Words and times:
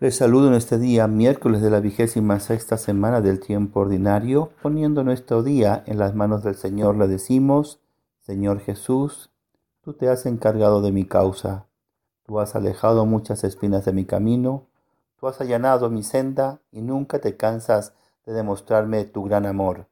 Les 0.00 0.14
saludo 0.14 0.46
en 0.46 0.54
este 0.54 0.78
día, 0.78 1.08
miércoles 1.08 1.60
de 1.60 1.70
la 1.70 1.80
vigésima 1.80 2.38
sexta 2.38 2.76
semana 2.76 3.20
del 3.20 3.40
tiempo 3.40 3.80
ordinario, 3.80 4.52
poniendo 4.62 5.02
nuestro 5.02 5.42
día 5.42 5.82
en 5.86 5.98
las 5.98 6.14
manos 6.14 6.44
del 6.44 6.54
Señor, 6.54 6.96
le 6.96 7.08
decimos, 7.08 7.80
Señor 8.20 8.60
Jesús, 8.60 9.32
tú 9.82 9.94
te 9.94 10.08
has 10.08 10.24
encargado 10.24 10.82
de 10.82 10.92
mi 10.92 11.04
causa, 11.04 11.66
tú 12.22 12.38
has 12.38 12.54
alejado 12.54 13.06
muchas 13.06 13.42
espinas 13.42 13.84
de 13.86 13.92
mi 13.92 14.04
camino, 14.04 14.68
tú 15.18 15.26
has 15.26 15.40
allanado 15.40 15.90
mi 15.90 16.04
senda 16.04 16.60
y 16.70 16.80
nunca 16.80 17.18
te 17.18 17.36
cansas 17.36 17.92
de 18.24 18.34
demostrarme 18.34 19.04
tu 19.04 19.24
gran 19.24 19.46
amor. 19.46 19.88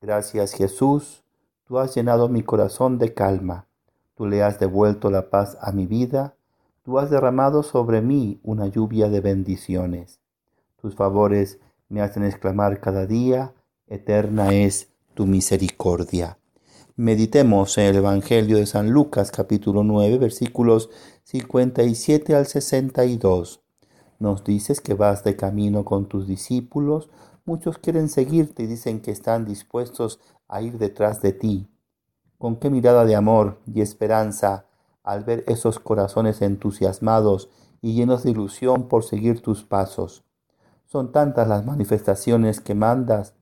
Gracias 0.00 0.54
Jesús, 0.54 1.24
tú 1.66 1.78
has 1.78 1.94
llenado 1.94 2.30
mi 2.30 2.42
corazón 2.42 2.98
de 2.98 3.12
calma, 3.12 3.66
tú 4.14 4.24
le 4.24 4.42
has 4.42 4.58
devuelto 4.58 5.10
la 5.10 5.28
paz 5.28 5.58
a 5.60 5.72
mi 5.72 5.86
vida, 5.86 6.36
Tú 6.84 6.98
has 6.98 7.10
derramado 7.10 7.62
sobre 7.62 8.02
mí 8.02 8.40
una 8.42 8.66
lluvia 8.66 9.08
de 9.08 9.20
bendiciones. 9.20 10.18
Tus 10.80 10.96
favores 10.96 11.60
me 11.88 12.00
hacen 12.00 12.24
exclamar 12.24 12.80
cada 12.80 13.06
día, 13.06 13.54
eterna 13.86 14.52
es 14.52 14.88
tu 15.14 15.26
misericordia. 15.26 16.38
Meditemos 16.96 17.78
en 17.78 17.84
el 17.84 17.96
Evangelio 17.96 18.56
de 18.56 18.66
San 18.66 18.90
Lucas 18.90 19.30
capítulo 19.30 19.84
9 19.84 20.18
versículos 20.18 20.90
57 21.22 22.34
al 22.34 22.46
62. 22.46 23.60
Nos 24.18 24.42
dices 24.42 24.80
que 24.80 24.94
vas 24.94 25.22
de 25.22 25.36
camino 25.36 25.84
con 25.84 26.08
tus 26.08 26.26
discípulos, 26.26 27.10
muchos 27.44 27.78
quieren 27.78 28.08
seguirte 28.08 28.64
y 28.64 28.66
dicen 28.66 29.00
que 29.00 29.12
están 29.12 29.44
dispuestos 29.44 30.18
a 30.48 30.62
ir 30.62 30.78
detrás 30.78 31.22
de 31.22 31.32
ti. 31.32 31.68
Con 32.38 32.56
qué 32.56 32.70
mirada 32.70 33.04
de 33.04 33.14
amor 33.14 33.60
y 33.72 33.82
esperanza 33.82 34.66
al 35.02 35.24
ver 35.24 35.44
esos 35.46 35.78
corazones 35.78 36.42
entusiasmados 36.42 37.50
y 37.80 37.94
llenos 37.94 38.22
de 38.22 38.30
ilusión 38.30 38.88
por 38.88 39.04
seguir 39.04 39.42
tus 39.42 39.64
pasos. 39.64 40.24
Son 40.86 41.12
tantas 41.12 41.48
las 41.48 41.64
manifestaciones 41.64 42.60
que 42.60 42.74
mandas, 42.74 43.34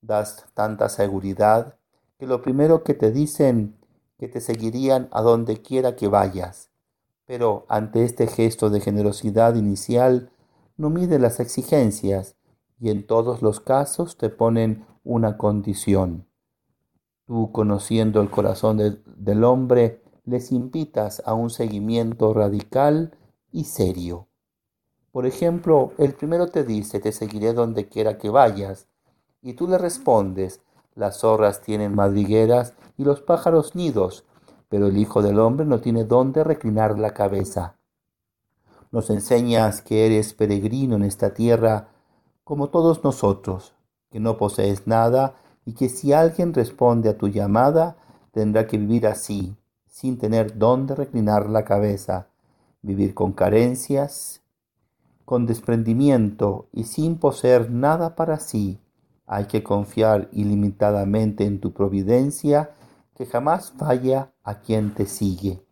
das 0.00 0.46
tanta 0.54 0.88
seguridad, 0.88 1.76
que 2.18 2.26
lo 2.26 2.42
primero 2.42 2.84
que 2.84 2.94
te 2.94 3.10
dicen 3.10 3.76
que 4.18 4.28
te 4.28 4.40
seguirían 4.40 5.08
a 5.10 5.22
donde 5.22 5.62
quiera 5.62 5.96
que 5.96 6.06
vayas. 6.08 6.70
Pero 7.24 7.64
ante 7.68 8.04
este 8.04 8.26
gesto 8.26 8.68
de 8.68 8.80
generosidad 8.80 9.54
inicial, 9.54 10.30
no 10.76 10.90
mide 10.90 11.18
las 11.18 11.40
exigencias 11.40 12.36
y 12.78 12.90
en 12.90 13.06
todos 13.06 13.40
los 13.40 13.60
casos 13.60 14.16
te 14.16 14.28
ponen 14.28 14.84
una 15.04 15.38
condición. 15.38 16.26
Tú, 17.26 17.50
conociendo 17.52 18.20
el 18.20 18.30
corazón 18.30 19.02
del 19.06 19.44
hombre, 19.44 20.02
les 20.24 20.52
invitas 20.52 21.22
a 21.24 21.34
un 21.34 21.50
seguimiento 21.50 22.32
radical 22.34 23.16
y 23.52 23.64
serio. 23.64 24.28
Por 25.12 25.26
ejemplo, 25.26 25.92
el 25.98 26.14
primero 26.14 26.48
te 26.48 26.64
dice, 26.64 27.00
te 27.00 27.12
seguiré 27.12 27.52
donde 27.52 27.88
quiera 27.88 28.16
que 28.18 28.30
vayas, 28.30 28.86
y 29.42 29.54
tú 29.54 29.66
le 29.66 29.78
respondes, 29.78 30.60
las 30.94 31.18
zorras 31.18 31.62
tienen 31.62 31.94
madrigueras 31.94 32.74
y 32.96 33.04
los 33.04 33.20
pájaros 33.20 33.74
nidos, 33.74 34.24
pero 34.68 34.86
el 34.86 34.98
Hijo 34.98 35.22
del 35.22 35.38
Hombre 35.38 35.66
no 35.66 35.80
tiene 35.80 36.04
dónde 36.04 36.44
reclinar 36.44 36.98
la 36.98 37.12
cabeza. 37.12 37.76
Nos 38.92 39.10
enseñas 39.10 39.82
que 39.82 40.06
eres 40.06 40.34
peregrino 40.34 40.96
en 40.96 41.02
esta 41.02 41.32
tierra 41.34 41.88
como 42.44 42.68
todos 42.68 43.04
nosotros, 43.04 43.74
que 44.10 44.20
no 44.20 44.36
posees 44.36 44.86
nada 44.86 45.34
y 45.64 45.74
que 45.74 45.88
si 45.88 46.12
alguien 46.12 46.52
responde 46.52 47.08
a 47.08 47.16
tu 47.16 47.28
llamada, 47.28 47.96
tendrá 48.32 48.66
que 48.66 48.78
vivir 48.78 49.06
así, 49.06 49.56
sin 50.00 50.16
tener 50.16 50.56
dónde 50.56 50.94
reclinar 50.94 51.50
la 51.50 51.62
cabeza, 51.62 52.28
vivir 52.80 53.12
con 53.12 53.32
carencias, 53.32 54.40
con 55.26 55.44
desprendimiento 55.44 56.68
y 56.72 56.84
sin 56.84 57.18
poseer 57.18 57.70
nada 57.70 58.16
para 58.16 58.38
sí. 58.38 58.78
Hay 59.26 59.44
que 59.44 59.62
confiar 59.62 60.30
ilimitadamente 60.32 61.44
en 61.44 61.60
tu 61.60 61.72
providencia 61.72 62.70
que 63.14 63.26
jamás 63.26 63.72
falla 63.72 64.32
a 64.42 64.60
quien 64.60 64.94
te 64.94 65.04
sigue. 65.04 65.62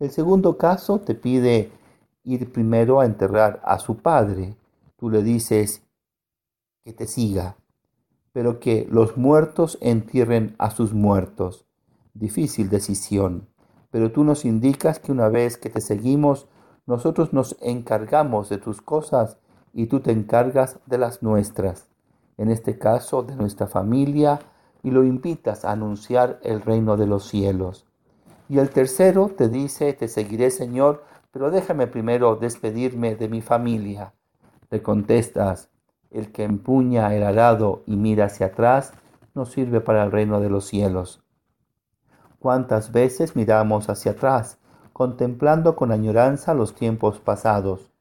El 0.00 0.10
segundo 0.10 0.58
caso 0.58 0.98
te 0.98 1.14
pide 1.14 1.70
ir 2.24 2.52
primero 2.52 2.98
a 2.98 3.06
enterrar 3.06 3.62
a 3.64 3.78
su 3.78 3.98
padre. 3.98 4.56
Tú 4.96 5.08
le 5.08 5.22
dices 5.22 5.82
que 6.82 6.92
te 6.92 7.06
siga, 7.06 7.54
pero 8.32 8.58
que 8.58 8.88
los 8.90 9.16
muertos 9.16 9.78
entierren 9.80 10.56
a 10.58 10.72
sus 10.72 10.92
muertos 10.92 11.64
difícil 12.14 12.68
decisión, 12.68 13.48
pero 13.92 14.10
tú 14.10 14.24
nos 14.24 14.44
indicas 14.46 14.98
que 14.98 15.12
una 15.12 15.28
vez 15.28 15.58
que 15.58 15.68
te 15.70 15.82
seguimos, 15.82 16.48
nosotros 16.86 17.32
nos 17.32 17.56
encargamos 17.60 18.48
de 18.48 18.56
tus 18.56 18.80
cosas 18.80 19.36
y 19.74 19.86
tú 19.86 20.00
te 20.00 20.10
encargas 20.10 20.80
de 20.86 20.96
las 20.96 21.22
nuestras, 21.22 21.88
en 22.38 22.50
este 22.50 22.78
caso 22.78 23.22
de 23.22 23.36
nuestra 23.36 23.66
familia, 23.66 24.40
y 24.82 24.90
lo 24.90 25.04
invitas 25.04 25.64
a 25.64 25.72
anunciar 25.72 26.40
el 26.42 26.62
reino 26.62 26.96
de 26.96 27.06
los 27.06 27.28
cielos. 27.28 27.86
Y 28.48 28.58
el 28.58 28.70
tercero 28.70 29.28
te 29.28 29.48
dice, 29.48 29.92
te 29.92 30.08
seguiré 30.08 30.50
Señor, 30.50 31.04
pero 31.30 31.50
déjame 31.50 31.86
primero 31.86 32.36
despedirme 32.36 33.14
de 33.14 33.28
mi 33.28 33.42
familia. 33.42 34.14
Le 34.70 34.82
contestas, 34.82 35.68
el 36.10 36.32
que 36.32 36.44
empuña 36.44 37.14
el 37.14 37.24
arado 37.24 37.82
y 37.86 37.96
mira 37.96 38.24
hacia 38.24 38.46
atrás, 38.46 38.94
no 39.34 39.44
sirve 39.44 39.82
para 39.82 40.02
el 40.02 40.10
reino 40.10 40.40
de 40.40 40.48
los 40.48 40.66
cielos. 40.66 41.22
Cuántas 42.42 42.90
veces 42.90 43.36
miramos 43.36 43.88
hacia 43.88 44.12
atrás, 44.12 44.58
contemplando 44.92 45.76
con 45.76 45.92
añoranza 45.92 46.54
los 46.54 46.74
tiempos 46.74 47.20
pasados, 47.20 47.92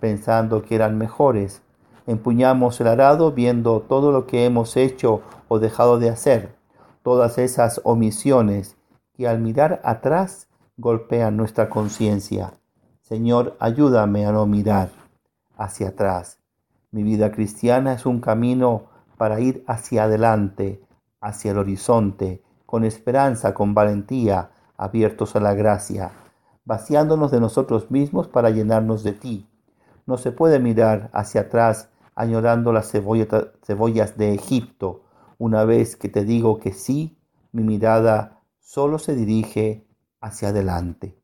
pensando 0.00 0.62
que 0.62 0.74
eran 0.74 0.98
mejores. 0.98 1.62
Empuñamos 2.08 2.80
el 2.80 2.88
arado 2.88 3.30
viendo 3.30 3.82
todo 3.82 4.10
lo 4.10 4.26
que 4.26 4.46
hemos 4.46 4.76
hecho 4.76 5.22
o 5.46 5.60
dejado 5.60 6.00
de 6.00 6.10
hacer, 6.10 6.56
todas 7.04 7.38
esas 7.38 7.80
omisiones 7.84 8.76
que 9.16 9.28
al 9.28 9.38
mirar 9.38 9.80
atrás 9.84 10.48
golpean 10.76 11.36
nuestra 11.36 11.68
conciencia. 11.68 12.54
Señor, 13.00 13.56
ayúdame 13.60 14.26
a 14.26 14.32
no 14.32 14.44
mirar 14.46 14.88
hacia 15.56 15.90
atrás. 15.90 16.40
Mi 16.90 17.04
vida 17.04 17.30
cristiana 17.30 17.92
es 17.92 18.06
un 18.06 18.20
camino 18.20 18.86
para 19.16 19.38
ir 19.38 19.62
hacia 19.68 20.02
adelante, 20.02 20.82
hacia 21.20 21.52
el 21.52 21.58
horizonte, 21.58 22.42
con 22.66 22.84
esperanza, 22.84 23.54
con 23.54 23.74
valentía, 23.74 24.50
abiertos 24.76 25.36
a 25.36 25.40
la 25.40 25.54
gracia, 25.54 26.12
vaciándonos 26.64 27.30
de 27.30 27.40
nosotros 27.40 27.90
mismos 27.90 28.28
para 28.28 28.50
llenarnos 28.50 29.02
de 29.02 29.12
ti. 29.12 29.46
No 30.06 30.18
se 30.18 30.32
puede 30.32 30.58
mirar 30.58 31.10
hacia 31.12 31.42
atrás 31.42 31.88
añorando 32.14 32.72
las 32.72 32.90
cebollas 32.90 34.16
de 34.16 34.34
Egipto. 34.34 35.02
Una 35.38 35.64
vez 35.64 35.96
que 35.96 36.08
te 36.08 36.24
digo 36.24 36.58
que 36.58 36.72
sí, 36.72 37.18
mi 37.52 37.62
mirada 37.62 38.40
solo 38.60 38.98
se 38.98 39.14
dirige 39.14 39.86
hacia 40.20 40.48
adelante. 40.48 41.18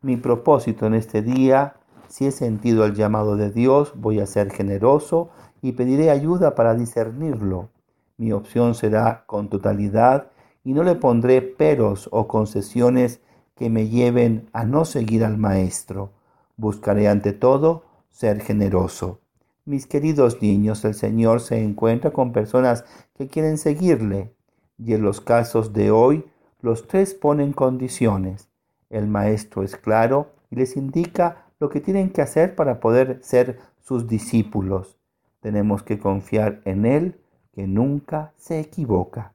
Mi 0.00 0.16
propósito 0.16 0.86
en 0.86 0.94
este 0.94 1.22
día, 1.22 1.76
si 2.08 2.26
he 2.26 2.30
sentido 2.30 2.84
el 2.84 2.94
llamado 2.94 3.36
de 3.36 3.50
Dios, 3.50 3.92
voy 3.96 4.20
a 4.20 4.26
ser 4.26 4.50
generoso 4.50 5.30
y 5.62 5.72
pediré 5.72 6.10
ayuda 6.10 6.54
para 6.54 6.74
discernirlo. 6.74 7.70
Mi 8.16 8.32
opción 8.32 8.74
será 8.74 9.24
con 9.26 9.48
totalidad 9.48 10.30
y 10.64 10.72
no 10.72 10.82
le 10.82 10.94
pondré 10.94 11.42
peros 11.42 12.08
o 12.10 12.26
concesiones 12.26 13.20
que 13.54 13.70
me 13.70 13.88
lleven 13.88 14.48
a 14.52 14.64
no 14.64 14.84
seguir 14.84 15.22
al 15.24 15.36
Maestro. 15.36 16.10
Buscaré 16.56 17.06
ante 17.08 17.32
todo 17.32 17.84
ser 18.10 18.40
generoso. 18.40 19.20
Mis 19.66 19.86
queridos 19.86 20.42
niños, 20.42 20.84
el 20.84 20.94
Señor 20.94 21.40
se 21.40 21.62
encuentra 21.62 22.10
con 22.10 22.32
personas 22.32 22.84
que 23.14 23.28
quieren 23.28 23.58
seguirle, 23.58 24.34
y 24.78 24.94
en 24.94 25.02
los 25.02 25.20
casos 25.20 25.72
de 25.72 25.90
hoy 25.90 26.24
los 26.60 26.88
tres 26.88 27.14
ponen 27.14 27.52
condiciones. 27.52 28.48
El 28.90 29.06
Maestro 29.06 29.62
es 29.62 29.76
claro 29.76 30.32
y 30.50 30.56
les 30.56 30.76
indica 30.76 31.46
lo 31.60 31.68
que 31.68 31.80
tienen 31.80 32.10
que 32.10 32.22
hacer 32.22 32.54
para 32.56 32.80
poder 32.80 33.20
ser 33.22 33.58
sus 33.80 34.08
discípulos. 34.08 34.98
Tenemos 35.40 35.82
que 35.82 35.98
confiar 35.98 36.60
en 36.64 36.86
Él, 36.86 37.20
que 37.52 37.66
nunca 37.66 38.32
se 38.36 38.60
equivoca 38.60 39.33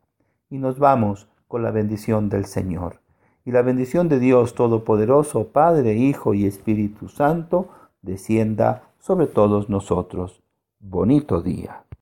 y 0.50 0.58
nos 0.58 0.80
vamos 0.80 1.28
con 1.48 1.64
la 1.64 1.72
bendición 1.72 2.30
del 2.30 2.46
Señor. 2.46 3.02
Y 3.46 3.52
la 3.52 3.62
bendición 3.62 4.10
de 4.10 4.20
Dios 4.20 4.54
Todopoderoso, 4.54 5.48
Padre, 5.48 5.96
Hijo 5.96 6.34
y 6.34 6.46
Espíritu 6.46 7.08
Santo, 7.08 7.70
descienda 8.02 8.84
sobre 9.00 9.28
todos 9.28 9.70
nosotros. 9.70 10.42
Bonito 10.80 11.42
día. 11.42 11.84